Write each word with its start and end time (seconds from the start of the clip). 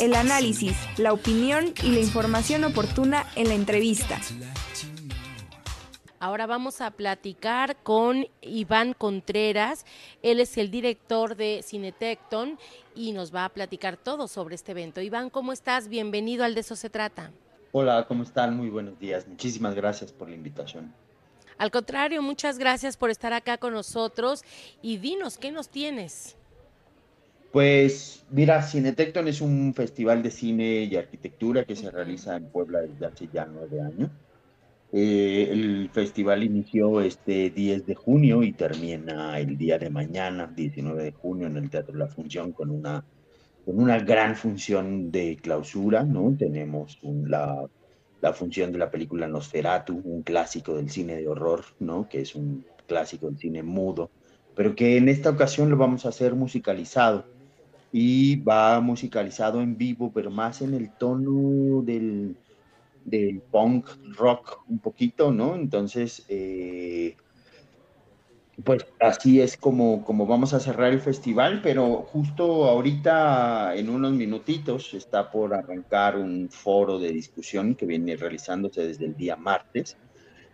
el 0.00 0.14
análisis, 0.14 0.74
la 0.96 1.12
opinión 1.12 1.74
y 1.82 1.90
la 1.90 2.00
información 2.00 2.64
oportuna 2.64 3.26
en 3.36 3.48
la 3.48 3.54
entrevista. 3.54 4.18
Ahora 6.18 6.46
vamos 6.46 6.80
a 6.80 6.90
platicar 6.90 7.76
con 7.82 8.26
Iván 8.40 8.94
Contreras. 8.94 9.84
Él 10.22 10.40
es 10.40 10.56
el 10.56 10.70
director 10.70 11.36
de 11.36 11.62
Cinetecton 11.62 12.58
y 12.94 13.12
nos 13.12 13.34
va 13.34 13.44
a 13.44 13.50
platicar 13.50 13.98
todo 13.98 14.26
sobre 14.26 14.54
este 14.54 14.72
evento. 14.72 15.02
Iván, 15.02 15.28
¿cómo 15.28 15.52
estás? 15.52 15.88
Bienvenido 15.88 16.44
al 16.44 16.54
De 16.54 16.60
eso 16.60 16.76
se 16.76 16.88
trata. 16.88 17.30
Hola, 17.72 18.06
¿cómo 18.08 18.22
están? 18.22 18.56
Muy 18.56 18.70
buenos 18.70 18.98
días. 18.98 19.28
Muchísimas 19.28 19.74
gracias 19.74 20.12
por 20.12 20.30
la 20.30 20.34
invitación. 20.34 20.94
Al 21.58 21.70
contrario, 21.70 22.22
muchas 22.22 22.58
gracias 22.58 22.96
por 22.96 23.10
estar 23.10 23.34
acá 23.34 23.58
con 23.58 23.74
nosotros 23.74 24.44
y 24.80 24.96
dinos, 24.96 25.36
¿qué 25.36 25.52
nos 25.52 25.68
tienes? 25.68 26.36
Pues 27.52 28.24
mira, 28.30 28.62
Cinetecton 28.62 29.26
es 29.26 29.40
un 29.40 29.74
festival 29.74 30.22
de 30.22 30.30
cine 30.30 30.84
y 30.84 30.94
arquitectura 30.94 31.64
que 31.64 31.74
se 31.74 31.90
realiza 31.90 32.36
en 32.36 32.46
Puebla 32.46 32.80
desde 32.80 33.06
hace 33.06 33.28
ya 33.32 33.44
nueve 33.44 33.80
años. 33.80 34.10
Eh, 34.92 35.48
el 35.50 35.90
festival 35.92 36.44
inició 36.44 37.00
este 37.00 37.50
10 37.50 37.86
de 37.86 37.94
junio 37.96 38.42
y 38.44 38.52
termina 38.52 39.38
el 39.40 39.56
día 39.56 39.78
de 39.78 39.90
mañana, 39.90 40.46
19 40.54 41.02
de 41.02 41.12
junio, 41.12 41.48
en 41.48 41.56
el 41.56 41.70
Teatro 41.70 41.96
La 41.96 42.06
Función 42.06 42.52
con 42.52 42.70
una, 42.70 43.04
con 43.64 43.80
una 43.80 43.98
gran 43.98 44.36
función 44.36 45.10
de 45.10 45.36
clausura, 45.36 46.04
¿no? 46.04 46.34
Tenemos 46.38 47.00
la, 47.02 47.68
la 48.20 48.32
función 48.32 48.70
de 48.70 48.78
la 48.78 48.90
película 48.90 49.26
Nosferatu, 49.26 50.00
un 50.04 50.22
clásico 50.22 50.76
del 50.76 50.90
cine 50.90 51.16
de 51.16 51.28
horror, 51.28 51.64
¿no? 51.80 52.08
Que 52.08 52.20
es 52.20 52.36
un 52.36 52.64
clásico 52.86 53.26
del 53.26 53.38
cine 53.38 53.62
mudo, 53.64 54.10
pero 54.54 54.76
que 54.76 54.96
en 54.96 55.08
esta 55.08 55.30
ocasión 55.30 55.70
lo 55.70 55.76
vamos 55.76 56.06
a 56.06 56.10
hacer 56.10 56.34
musicalizado 56.34 57.39
y 57.92 58.36
va 58.36 58.80
musicalizado 58.80 59.60
en 59.60 59.76
vivo, 59.76 60.12
pero 60.12 60.30
más 60.30 60.62
en 60.62 60.74
el 60.74 60.90
tono 60.90 61.82
del 61.82 62.36
del 63.04 63.40
punk 63.40 63.88
rock 64.16 64.62
un 64.68 64.78
poquito, 64.78 65.32
¿no? 65.32 65.54
Entonces, 65.54 66.24
eh, 66.28 67.16
pues 68.64 68.86
así 69.00 69.40
es 69.40 69.56
como, 69.56 70.04
como 70.04 70.26
vamos 70.26 70.52
a 70.52 70.60
cerrar 70.60 70.92
el 70.92 71.00
festival, 71.00 71.60
pero 71.62 72.02
justo 72.02 72.66
ahorita, 72.66 73.74
en 73.74 73.88
unos 73.88 74.12
minutitos, 74.12 74.92
está 74.94 75.30
por 75.30 75.54
arrancar 75.54 76.16
un 76.16 76.48
foro 76.50 76.98
de 76.98 77.10
discusión 77.10 77.74
que 77.74 77.86
viene 77.86 78.16
realizándose 78.16 78.86
desde 78.86 79.06
el 79.06 79.16
día 79.16 79.36
martes. 79.36 79.96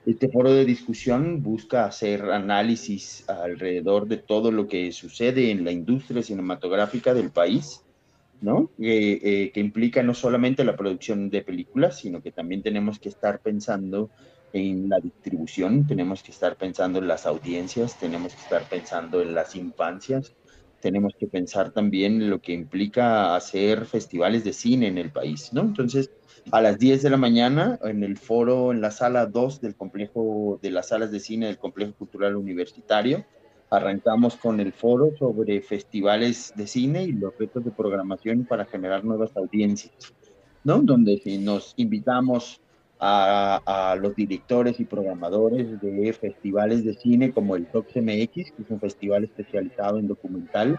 Este 0.06 0.30
foro 0.30 0.54
de 0.54 0.64
discusión 0.64 1.42
busca 1.42 1.84
hacer 1.84 2.22
análisis 2.30 3.28
alrededor 3.28 4.06
de 4.06 4.18
todo 4.18 4.50
lo 4.52 4.68
que 4.68 4.92
sucede 4.92 5.50
en 5.50 5.64
la 5.64 5.72
industria 5.72 6.22
cinematográfica 6.22 7.12
del 7.12 7.30
país 7.32 7.82
¿no? 8.40 8.70
Eh, 8.78 9.50
que 9.52 9.60
implica 9.60 10.02
no 10.02 10.14
solamente 10.14 10.64
la 10.64 10.76
producción 10.76 11.30
de 11.30 11.42
películas, 11.42 11.98
sino 11.98 12.22
que 12.22 12.32
también 12.32 12.62
tenemos 12.62 12.98
que 12.98 13.08
estar 13.08 13.40
pensando 13.40 14.10
en 14.52 14.88
la 14.88 14.98
distribución, 15.00 15.86
tenemos 15.86 16.22
que 16.22 16.32
estar 16.32 16.56
pensando 16.56 16.98
en 16.98 17.08
las 17.08 17.26
audiencias, 17.26 17.98
tenemos 17.98 18.34
que 18.34 18.40
estar 18.42 18.68
pensando 18.68 19.20
en 19.20 19.34
las 19.34 19.56
infancias, 19.56 20.34
tenemos 20.80 21.14
que 21.18 21.26
pensar 21.26 21.72
también 21.72 22.30
lo 22.30 22.40
que 22.40 22.52
implica 22.52 23.34
hacer 23.34 23.86
festivales 23.86 24.44
de 24.44 24.52
cine 24.52 24.88
en 24.88 24.98
el 24.98 25.10
país, 25.10 25.52
¿no? 25.52 25.62
Entonces, 25.62 26.10
a 26.52 26.60
las 26.60 26.78
10 26.78 27.02
de 27.02 27.10
la 27.10 27.16
mañana, 27.16 27.78
en 27.82 28.04
el 28.04 28.16
foro, 28.16 28.72
en 28.72 28.80
la 28.80 28.90
sala 28.90 29.26
2 29.26 29.60
del 29.60 29.74
complejo 29.74 30.58
de 30.62 30.70
las 30.70 30.88
salas 30.88 31.10
de 31.10 31.20
cine 31.20 31.46
del 31.46 31.58
Complejo 31.58 31.92
Cultural 31.94 32.36
Universitario, 32.36 33.24
Arrancamos 33.68 34.36
con 34.36 34.60
el 34.60 34.72
foro 34.72 35.10
sobre 35.18 35.60
festivales 35.60 36.52
de 36.54 36.68
cine 36.68 37.02
y 37.02 37.12
los 37.12 37.36
retos 37.36 37.64
de 37.64 37.72
programación 37.72 38.44
para 38.44 38.64
generar 38.64 39.04
nuevas 39.04 39.36
audiencias, 39.36 40.14
¿no? 40.62 40.78
Donde 40.82 41.20
nos 41.40 41.74
invitamos 41.76 42.60
a, 43.00 43.96
los 44.00 44.14
directores 44.14 44.78
y 44.78 44.84
programadores 44.84 45.80
de 45.80 46.12
festivales 46.12 46.84
de 46.84 46.94
cine 46.94 47.32
como 47.32 47.56
el 47.56 47.66
Fox 47.66 47.96
MX, 47.96 48.52
que 48.52 48.62
es 48.62 48.70
un 48.70 48.78
festival 48.78 49.24
especializado 49.24 49.98
en 49.98 50.06
documental, 50.06 50.78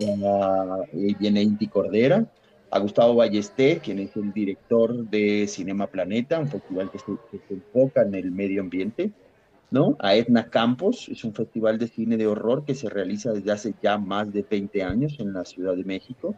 y 0.00 1.14
viene 1.14 1.42
Inti 1.42 1.68
Cordera, 1.68 2.26
a 2.72 2.78
Gustavo 2.78 3.14
Ballesté, 3.16 3.80
quien 3.80 3.98
es 3.98 4.16
el 4.16 4.32
director 4.32 5.06
de 5.10 5.46
Cinema 5.46 5.86
Planeta, 5.86 6.40
un 6.40 6.48
festival 6.48 6.90
que 6.90 6.98
se 6.98 7.54
enfoca 7.54 8.00
en 8.00 8.14
el 8.14 8.32
medio 8.32 8.62
ambiente, 8.62 9.12
¿no? 9.70 9.94
A 9.98 10.14
Edna 10.14 10.48
Campos, 10.48 11.06
es 11.10 11.22
un 11.22 11.34
festival 11.34 11.78
de 11.78 11.88
cine 11.88 12.16
de 12.16 12.26
horror 12.26 12.64
que 12.64 12.74
se 12.74 12.88
realiza 12.88 13.32
desde 13.32 13.52
hace 13.52 13.74
ya 13.82 13.98
más 13.98 14.32
de 14.32 14.42
20 14.48 14.82
años 14.82 15.16
en 15.18 15.34
la 15.34 15.44
Ciudad 15.44 15.76
de 15.76 15.84
México, 15.84 16.34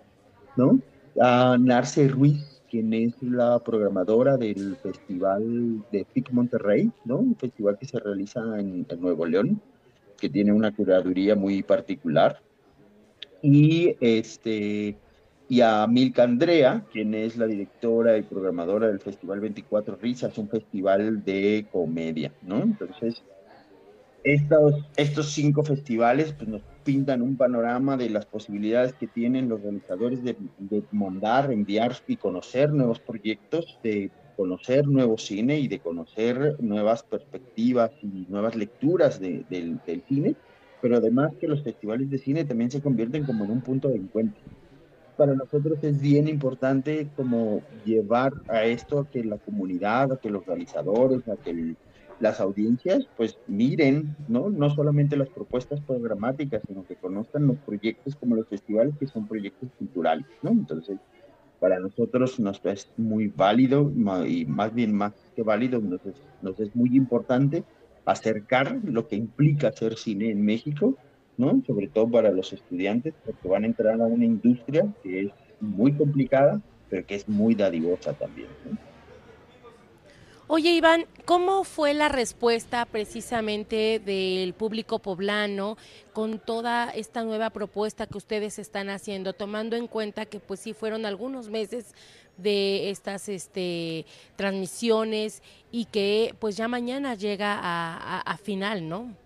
¿no? 0.56 0.80
A 1.20 1.56
Narce 1.56 2.08
Ruiz, 2.08 2.62
quien 2.68 2.92
es 2.92 3.14
la 3.22 3.60
programadora 3.60 4.36
del 4.36 4.74
Festival 4.74 5.84
de 5.92 6.04
FIC 6.04 6.32
Monterrey, 6.32 6.90
¿no? 7.04 7.18
Un 7.18 7.36
festival 7.36 7.78
que 7.78 7.86
se 7.86 8.00
realiza 8.00 8.40
en, 8.58 8.84
Nuevo 8.98 9.24
León, 9.24 9.60
que 10.18 10.28
tiene 10.28 10.52
una 10.52 10.74
curaduría 10.74 11.36
muy 11.36 11.62
particular. 11.62 12.40
Y 13.40 13.94
este 14.00 14.96
y 15.48 15.60
a 15.60 15.86
Milka 15.86 16.22
Andrea, 16.22 16.84
quien 16.90 17.14
es 17.14 17.36
la 17.36 17.46
directora 17.46 18.16
y 18.16 18.22
programadora 18.22 18.86
del 18.88 19.00
Festival 19.00 19.40
24 19.40 19.96
Risas, 19.96 20.38
un 20.38 20.48
festival 20.48 21.22
de 21.24 21.66
comedia, 21.70 22.32
¿no? 22.42 22.62
Entonces, 22.62 23.22
estos, 24.22 24.86
estos 24.96 25.32
cinco 25.32 25.62
festivales 25.62 26.32
pues, 26.32 26.48
nos 26.48 26.62
pintan 26.82 27.20
un 27.20 27.36
panorama 27.36 27.96
de 27.98 28.08
las 28.08 28.24
posibilidades 28.24 28.94
que 28.94 29.06
tienen 29.06 29.50
los 29.50 29.60
realizadores 29.60 30.24
de, 30.24 30.36
de 30.58 30.82
mandar, 30.92 31.52
enviar 31.52 31.94
y 32.06 32.16
conocer 32.16 32.72
nuevos 32.72 33.00
proyectos, 33.00 33.78
de 33.82 34.10
conocer 34.36 34.86
nuevo 34.86 35.18
cine 35.18 35.60
y 35.60 35.68
de 35.68 35.78
conocer 35.78 36.56
nuevas 36.60 37.02
perspectivas 37.02 37.92
y 38.02 38.26
nuevas 38.28 38.56
lecturas 38.56 39.20
del, 39.20 39.44
del 39.48 40.02
cine, 40.08 40.34
pero 40.80 40.96
además 40.96 41.32
que 41.38 41.46
los 41.46 41.62
festivales 41.62 42.10
de 42.10 42.18
cine 42.18 42.44
también 42.44 42.70
se 42.70 42.80
convierten 42.80 43.24
como 43.24 43.44
en 43.44 43.50
un 43.50 43.60
punto 43.60 43.88
de 43.88 43.96
encuentro 43.96 44.42
para 45.16 45.34
nosotros 45.34 45.78
es 45.82 46.00
bien 46.00 46.28
importante 46.28 47.08
como 47.16 47.62
llevar 47.84 48.32
a 48.48 48.64
esto 48.64 49.00
a 49.00 49.08
que 49.08 49.24
la 49.24 49.38
comunidad, 49.38 50.12
a 50.12 50.16
que 50.18 50.30
los 50.30 50.44
realizadores, 50.46 51.26
a 51.28 51.36
que 51.36 51.76
las 52.20 52.40
audiencias 52.40 53.06
pues 53.16 53.38
miren, 53.46 54.16
¿no? 54.28 54.50
No 54.50 54.70
solamente 54.70 55.16
las 55.16 55.28
propuestas 55.28 55.80
programáticas, 55.80 56.62
sino 56.66 56.84
que 56.86 56.96
conozcan 56.96 57.46
los 57.46 57.56
proyectos 57.58 58.16
como 58.16 58.36
los 58.36 58.48
festivales 58.48 58.94
que 58.98 59.06
son 59.06 59.26
proyectos 59.26 59.70
culturales, 59.78 60.26
¿no? 60.42 60.50
Entonces, 60.50 60.98
para 61.60 61.78
nosotros 61.78 62.38
nos 62.40 62.64
es 62.64 62.90
muy 62.96 63.28
válido 63.28 63.90
y 64.26 64.44
más 64.44 64.74
bien 64.74 64.94
más 64.94 65.12
que 65.34 65.42
válido, 65.42 65.80
nos 65.80 66.04
es, 66.06 66.14
nos 66.42 66.58
es 66.60 66.74
muy 66.76 66.96
importante 66.96 67.64
acercar 68.04 68.80
lo 68.84 69.08
que 69.08 69.16
implica 69.16 69.68
hacer 69.68 69.96
cine 69.96 70.30
en 70.30 70.44
México 70.44 70.96
Sobre 71.36 71.88
todo 71.88 72.08
para 72.08 72.30
los 72.30 72.52
estudiantes, 72.52 73.12
porque 73.24 73.48
van 73.48 73.64
a 73.64 73.66
entrar 73.66 74.00
a 74.00 74.06
una 74.06 74.24
industria 74.24 74.86
que 75.02 75.24
es 75.24 75.32
muy 75.60 75.92
complicada, 75.92 76.60
pero 76.88 77.04
que 77.04 77.16
es 77.16 77.28
muy 77.28 77.54
dadivosa 77.54 78.12
también. 78.12 78.48
Oye, 80.46 80.72
Iván, 80.72 81.06
¿cómo 81.24 81.64
fue 81.64 81.94
la 81.94 82.08
respuesta 82.10 82.84
precisamente 82.84 83.98
del 83.98 84.52
público 84.52 84.98
poblano 84.98 85.78
con 86.12 86.38
toda 86.38 86.90
esta 86.90 87.24
nueva 87.24 87.48
propuesta 87.50 88.06
que 88.06 88.18
ustedes 88.18 88.58
están 88.58 88.90
haciendo, 88.90 89.32
tomando 89.32 89.74
en 89.74 89.86
cuenta 89.86 90.26
que 90.26 90.40
pues 90.40 90.60
sí 90.60 90.74
fueron 90.74 91.06
algunos 91.06 91.48
meses 91.48 91.94
de 92.36 92.90
estas 92.90 93.28
este, 93.30 94.04
transmisiones 94.36 95.42
y 95.72 95.86
que 95.86 96.34
pues 96.38 96.56
ya 96.58 96.68
mañana 96.68 97.14
llega 97.14 97.58
a 97.60 98.36
final, 98.36 98.86
¿no? 98.86 99.23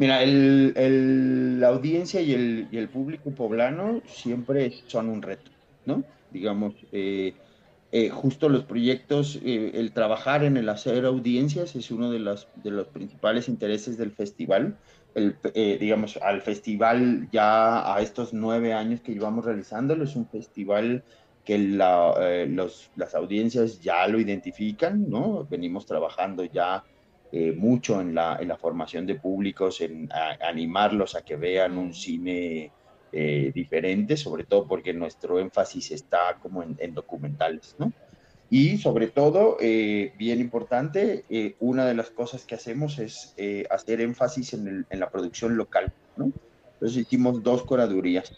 Mira, 0.00 0.22
el, 0.22 1.60
la 1.60 1.68
audiencia 1.68 2.22
y 2.22 2.32
el, 2.32 2.68
y 2.70 2.78
el, 2.78 2.88
público 2.88 3.32
poblano 3.32 4.00
siempre 4.06 4.72
son 4.86 5.10
un 5.10 5.20
reto, 5.20 5.50
¿no? 5.84 6.04
Digamos, 6.30 6.72
eh, 6.90 7.34
eh, 7.92 8.08
justo 8.08 8.48
los 8.48 8.64
proyectos, 8.64 9.38
eh, 9.44 9.72
el 9.74 9.92
trabajar 9.92 10.42
en 10.42 10.56
el 10.56 10.70
hacer 10.70 11.04
audiencias 11.04 11.76
es 11.76 11.90
uno 11.90 12.10
de 12.10 12.18
los, 12.18 12.48
de 12.64 12.70
los 12.70 12.86
principales 12.86 13.46
intereses 13.46 13.98
del 13.98 14.12
festival. 14.12 14.78
El, 15.14 15.36
digamos, 15.78 16.16
al 16.16 16.40
festival 16.40 17.28
ya 17.30 17.94
a 17.94 18.00
estos 18.00 18.32
nueve 18.32 18.72
años 18.72 19.02
que 19.02 19.12
llevamos 19.12 19.44
realizándolo, 19.44 20.04
es 20.04 20.16
un 20.16 20.26
festival 20.26 21.04
que 21.44 21.58
la, 21.58 22.46
los, 22.48 22.90
las 22.96 23.14
audiencias 23.14 23.82
ya 23.82 24.08
lo 24.08 24.18
identifican, 24.18 25.10
¿no? 25.10 25.46
Venimos 25.50 25.84
trabajando 25.84 26.44
ya 26.44 26.84
eh, 27.32 27.52
mucho 27.52 28.00
en 28.00 28.14
la, 28.14 28.38
en 28.40 28.48
la, 28.48 28.56
formación 28.56 29.06
de 29.06 29.14
públicos, 29.14 29.80
en 29.80 30.08
animarlos 30.40 31.14
a 31.14 31.22
que 31.22 31.36
vean 31.36 31.78
un 31.78 31.94
cine 31.94 32.72
eh, 33.12 33.52
diferente, 33.54 34.16
sobre 34.16 34.44
todo 34.44 34.66
porque 34.66 34.92
nuestro 34.92 35.38
énfasis 35.38 35.92
está 35.92 36.38
como 36.40 36.62
en, 36.62 36.94
documentales, 36.94 37.76
¿no? 37.78 37.92
Y 38.52 38.78
sobre 38.78 39.06
todo, 39.06 39.58
eh, 39.60 40.12
bien 40.18 40.40
importante, 40.40 41.24
una 41.60 41.86
de 41.86 41.94
las 41.94 42.10
cosas 42.10 42.44
que 42.44 42.56
hacemos 42.56 42.98
es 42.98 43.36
hacer 43.70 44.00
énfasis 44.00 44.54
en, 44.54 44.66
el, 44.66 44.86
en, 44.90 44.98
la 44.98 45.08
producción 45.08 45.56
local, 45.56 45.92
¿no? 46.16 46.32
Entonces 46.72 47.02
hicimos 47.02 47.42
dos 47.44 47.62
curadurías. 47.62 48.32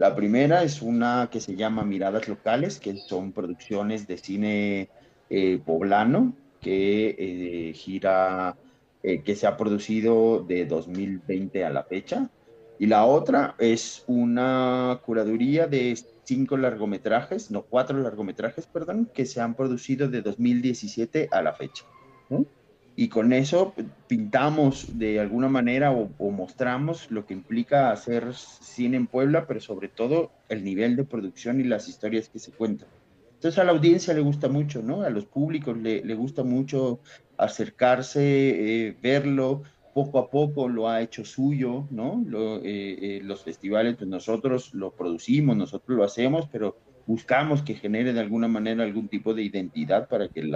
La 0.00 0.16
primera 0.16 0.62
es 0.62 0.80
una 0.80 1.28
que 1.30 1.40
se 1.40 1.56
llama 1.56 1.84
Miradas 1.84 2.26
Locales, 2.26 2.78
que 2.78 2.96
son 2.96 3.32
producciones 3.32 4.06
de 4.06 4.16
cine 4.16 4.88
eh, 5.28 5.60
poblano 5.62 6.32
que 6.60 7.16
eh, 7.18 7.72
gira, 7.74 8.56
eh, 9.02 9.22
que 9.22 9.36
se 9.36 9.46
ha 9.46 9.56
producido 9.56 10.44
de 10.46 10.66
2020 10.66 11.64
a 11.64 11.70
la 11.70 11.84
fecha. 11.84 12.30
Y 12.78 12.86
la 12.86 13.04
otra 13.04 13.54
es 13.58 14.04
una 14.06 15.00
curaduría 15.04 15.66
de 15.66 15.98
cinco 16.24 16.56
largometrajes, 16.56 17.50
no, 17.50 17.62
cuatro 17.62 17.98
largometrajes, 17.98 18.66
perdón, 18.66 19.10
que 19.12 19.26
se 19.26 19.40
han 19.40 19.54
producido 19.54 20.08
de 20.08 20.22
2017 20.22 21.28
a 21.30 21.42
la 21.42 21.52
fecha. 21.52 21.84
Y 22.96 23.08
con 23.08 23.32
eso 23.32 23.74
pintamos 24.06 24.98
de 24.98 25.20
alguna 25.20 25.48
manera 25.48 25.90
o, 25.90 26.10
o, 26.18 26.30
mostramos 26.30 27.10
lo 27.10 27.24
que 27.24 27.34
implica 27.34 27.90
hacer 27.90 28.34
cine 28.34 28.96
en 28.96 29.06
Puebla, 29.06 29.46
pero 29.46 29.60
sobre 29.60 29.88
todo 29.88 30.30
el 30.48 30.64
nivel 30.64 30.96
de 30.96 31.04
producción 31.04 31.60
y 31.60 31.64
las 31.64 31.88
historias 31.88 32.28
que 32.28 32.38
se 32.38 32.52
cuentan. 32.52 32.88
Entonces 33.40 33.58
a 33.58 33.64
la 33.64 33.72
audiencia 33.72 34.12
le 34.12 34.20
gusta 34.20 34.50
mucho, 34.50 34.82
¿no? 34.82 35.00
A 35.00 35.08
los 35.08 35.24
públicos 35.24 35.74
le, 35.74 36.04
le 36.04 36.14
gusta 36.14 36.44
mucho 36.44 37.00
acercarse, 37.38 38.20
eh, 38.88 38.98
verlo, 39.00 39.62
poco 39.94 40.18
a 40.18 40.28
poco 40.28 40.68
lo 40.68 40.90
ha 40.90 41.00
hecho 41.00 41.24
suyo, 41.24 41.88
¿no? 41.90 42.22
Eh, 42.62 42.98
eh, 43.00 43.20
los 43.24 43.42
festivales, 43.42 43.96
pues 43.96 44.10
nosotros 44.10 44.74
lo 44.74 44.90
producimos, 44.90 45.56
nosotros 45.56 45.96
lo 45.96 46.04
hacemos, 46.04 46.50
pero 46.52 46.76
buscamos 47.06 47.62
que 47.62 47.76
genere 47.76 48.12
de 48.12 48.20
alguna 48.20 48.46
manera 48.46 48.84
algún 48.84 49.08
tipo 49.08 49.32
de 49.32 49.42
identidad 49.42 50.06
para 50.06 50.28
que, 50.28 50.46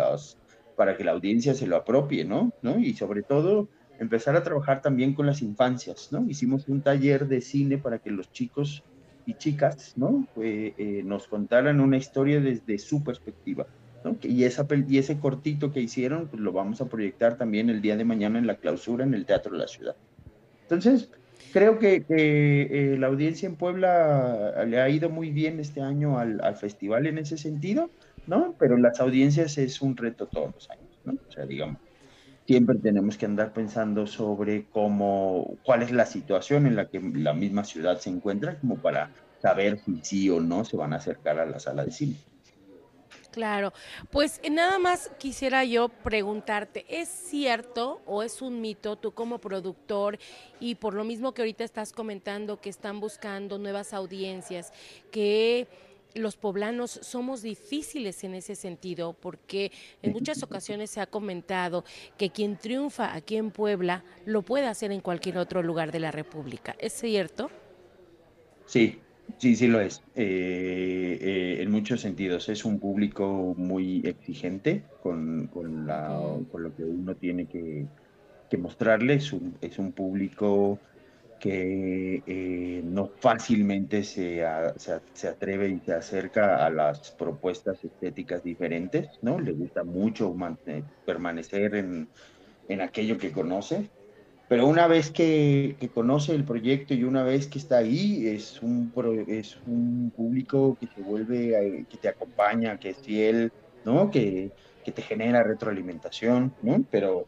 para 0.76 0.94
que 0.98 1.04
la 1.04 1.12
audiencia 1.12 1.54
se 1.54 1.66
lo 1.66 1.76
apropie, 1.76 2.26
¿no? 2.26 2.52
¿no? 2.60 2.78
Y 2.78 2.92
sobre 2.92 3.22
todo 3.22 3.70
empezar 3.98 4.36
a 4.36 4.42
trabajar 4.42 4.82
también 4.82 5.14
con 5.14 5.24
las 5.24 5.40
infancias, 5.40 6.12
¿no? 6.12 6.28
Hicimos 6.28 6.68
un 6.68 6.82
taller 6.82 7.28
de 7.28 7.40
cine 7.40 7.78
para 7.78 7.98
que 7.98 8.10
los 8.10 8.30
chicos 8.30 8.84
y 9.26 9.34
chicas, 9.34 9.94
¿no? 9.96 10.26
Eh, 10.40 10.74
eh, 10.76 11.02
nos 11.04 11.26
contaran 11.28 11.80
una 11.80 11.96
historia 11.96 12.40
desde 12.40 12.78
su 12.78 13.02
perspectiva. 13.02 13.66
¿no? 14.04 14.16
Y, 14.22 14.44
esa, 14.44 14.66
y 14.88 14.98
ese 14.98 15.18
cortito 15.18 15.72
que 15.72 15.80
hicieron, 15.80 16.28
pues 16.28 16.42
lo 16.42 16.52
vamos 16.52 16.80
a 16.80 16.86
proyectar 16.86 17.38
también 17.38 17.70
el 17.70 17.80
día 17.80 17.96
de 17.96 18.04
mañana 18.04 18.38
en 18.38 18.46
la 18.46 18.56
clausura 18.56 19.04
en 19.04 19.14
el 19.14 19.24
Teatro 19.24 19.52
de 19.52 19.58
la 19.58 19.66
Ciudad. 19.66 19.96
Entonces, 20.62 21.10
creo 21.52 21.78
que, 21.78 22.04
eh, 22.08 22.96
la 22.98 23.06
audiencia 23.06 23.48
en 23.48 23.56
Puebla 23.56 24.64
le 24.66 24.80
ha 24.80 24.88
ido 24.90 25.08
muy 25.08 25.30
bien 25.30 25.58
este 25.58 25.80
año 25.80 26.18
al, 26.18 26.40
al, 26.42 26.56
festival 26.56 27.06
en 27.06 27.18
ese 27.18 27.38
sentido, 27.38 27.90
¿no? 28.26 28.54
Pero 28.58 28.76
las 28.76 29.00
audiencias 29.00 29.56
es 29.56 29.80
un 29.80 29.96
reto 29.96 30.26
todos 30.26 30.54
los 30.54 30.70
años, 30.70 31.00
¿no? 31.04 31.12
O 31.12 31.32
sea, 31.32 31.46
digamos, 31.46 31.78
siempre 32.46 32.78
tenemos 32.78 33.16
que 33.16 33.26
andar 33.26 33.52
pensando 33.52 34.06
sobre 34.06 34.66
cómo, 34.70 35.56
cuál 35.64 35.82
es 35.82 35.90
la 35.90 36.06
situación 36.06 36.66
en 36.66 36.76
la 36.76 36.88
que 36.88 37.00
la 37.00 37.32
misma 37.32 37.64
ciudad 37.64 37.98
se 37.98 38.10
encuentra, 38.10 38.58
como 38.58 38.76
para 38.76 39.10
saber 39.40 39.80
si 39.84 40.00
sí 40.02 40.30
o 40.30 40.40
no 40.40 40.64
se 40.64 40.76
van 40.76 40.92
a 40.92 40.96
acercar 40.96 41.38
a 41.38 41.46
la 41.46 41.58
sala 41.58 41.84
de 41.84 41.92
cine. 41.92 42.16
Claro, 43.30 43.72
pues 44.10 44.40
nada 44.48 44.78
más 44.78 45.10
quisiera 45.18 45.64
yo 45.64 45.88
preguntarte, 45.88 46.84
¿es 46.88 47.08
cierto 47.08 48.00
o 48.06 48.22
es 48.22 48.40
un 48.40 48.60
mito 48.60 48.94
tú 48.94 49.10
como 49.10 49.38
productor 49.38 50.18
y 50.60 50.76
por 50.76 50.94
lo 50.94 51.02
mismo 51.02 51.34
que 51.34 51.42
ahorita 51.42 51.64
estás 51.64 51.92
comentando 51.92 52.60
que 52.60 52.70
están 52.70 53.00
buscando 53.00 53.58
nuevas 53.58 53.92
audiencias, 53.92 54.72
que 55.10 55.66
los 56.14 56.36
poblanos 56.36 56.90
somos 57.02 57.42
difíciles 57.42 58.24
en 58.24 58.34
ese 58.34 58.54
sentido 58.54 59.14
porque 59.14 59.72
en 60.02 60.12
muchas 60.12 60.42
ocasiones 60.42 60.90
se 60.90 61.00
ha 61.00 61.06
comentado 61.06 61.84
que 62.16 62.30
quien 62.30 62.56
triunfa 62.56 63.14
aquí 63.14 63.36
en 63.36 63.50
Puebla 63.50 64.04
lo 64.24 64.42
puede 64.42 64.66
hacer 64.66 64.92
en 64.92 65.00
cualquier 65.00 65.38
otro 65.38 65.62
lugar 65.62 65.92
de 65.92 66.00
la 66.00 66.10
República. 66.10 66.76
¿Es 66.78 66.92
cierto? 66.92 67.50
Sí, 68.66 68.98
sí, 69.38 69.56
sí 69.56 69.66
lo 69.66 69.80
es. 69.80 70.02
Eh, 70.14 71.18
eh, 71.20 71.62
en 71.62 71.70
muchos 71.70 72.00
sentidos. 72.00 72.48
Es 72.48 72.64
un 72.64 72.78
público 72.78 73.54
muy 73.56 74.02
exigente 74.04 74.84
con, 75.02 75.48
con, 75.48 75.86
la, 75.86 76.18
con 76.50 76.62
lo 76.62 76.74
que 76.74 76.84
uno 76.84 77.14
tiene 77.14 77.46
que, 77.46 77.86
que 78.48 78.56
mostrarle. 78.56 79.14
Es 79.14 79.32
un, 79.32 79.56
es 79.60 79.78
un 79.78 79.92
público 79.92 80.78
que 81.44 82.22
eh, 82.26 82.80
no 82.82 83.10
fácilmente 83.20 84.02
se, 84.02 84.42
se, 84.76 85.00
se, 85.12 85.28
atreve 85.28 85.68
y 85.68 85.78
se 85.84 85.92
acerca 85.92 86.64
a 86.64 86.70
las 86.70 87.10
propuestas 87.10 87.84
estéticas 87.84 88.42
diferentes, 88.42 89.10
¿no? 89.20 89.38
Le 89.38 89.52
gusta 89.52 89.84
mucho 89.84 90.34
eh, 90.64 90.82
permanecer 91.04 91.74
en, 91.74 92.08
en, 92.70 92.80
aquello 92.80 93.18
que 93.18 93.30
conoce, 93.30 93.90
pero 94.48 94.66
una 94.66 94.86
vez 94.86 95.10
que, 95.10 95.76
que, 95.78 95.90
conoce 95.90 96.34
el 96.34 96.44
proyecto 96.44 96.94
y 96.94 97.04
una 97.04 97.24
vez 97.24 97.46
que 97.46 97.58
está 97.58 97.76
ahí, 97.76 98.26
es 98.26 98.62
un, 98.62 98.90
es 99.28 99.58
un 99.66 100.14
público 100.16 100.78
que 100.80 100.86
te 100.86 101.02
vuelve, 101.02 101.84
que 101.90 101.98
te 101.98 102.08
acompaña, 102.08 102.80
que 102.80 102.88
es 102.88 102.96
fiel, 102.96 103.52
¿no? 103.84 104.10
Que, 104.10 104.50
que 104.82 104.92
te 104.92 105.02
genera 105.02 105.42
retroalimentación, 105.42 106.54
¿no? 106.62 106.82
Pero 106.90 107.26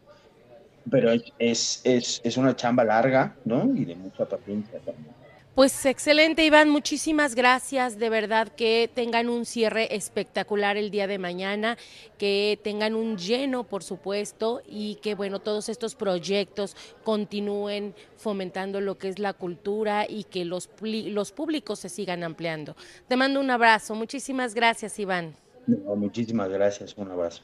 pero 0.90 1.10
es, 1.38 1.80
es, 1.84 2.20
es, 2.22 2.36
una 2.36 2.54
chamba 2.54 2.84
larga, 2.84 3.36
¿no? 3.44 3.74
Y 3.74 3.84
de 3.84 3.94
mucha 3.94 4.24
paciencia 4.26 4.78
también. 4.80 5.16
Pues 5.56 5.86
excelente, 5.86 6.44
Iván, 6.44 6.68
muchísimas 6.68 7.34
gracias. 7.34 7.98
De 7.98 8.10
verdad 8.10 8.48
que 8.48 8.90
tengan 8.94 9.30
un 9.30 9.46
cierre 9.46 9.96
espectacular 9.96 10.76
el 10.76 10.90
día 10.90 11.06
de 11.06 11.18
mañana, 11.18 11.78
que 12.18 12.60
tengan 12.62 12.94
un 12.94 13.16
lleno, 13.16 13.64
por 13.64 13.82
supuesto, 13.82 14.60
y 14.68 14.96
que, 14.96 15.14
bueno, 15.14 15.38
todos 15.38 15.70
estos 15.70 15.94
proyectos 15.94 16.76
continúen 17.04 17.94
fomentando 18.18 18.82
lo 18.82 18.98
que 18.98 19.08
es 19.08 19.18
la 19.18 19.32
cultura 19.32 20.04
y 20.06 20.24
que 20.24 20.44
los, 20.44 20.68
los 20.82 21.32
públicos 21.32 21.78
se 21.78 21.88
sigan 21.88 22.22
ampliando. 22.22 22.76
Te 23.08 23.16
mando 23.16 23.40
un 23.40 23.50
abrazo. 23.50 23.94
Muchísimas 23.94 24.52
gracias, 24.52 24.98
Iván. 24.98 25.34
No, 25.66 25.96
muchísimas 25.96 26.50
gracias. 26.50 26.94
Un 26.98 27.10
abrazo. 27.10 27.42